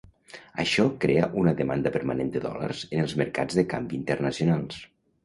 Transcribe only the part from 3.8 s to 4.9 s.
internacionals.